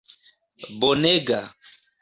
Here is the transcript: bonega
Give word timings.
bonega 0.79 1.39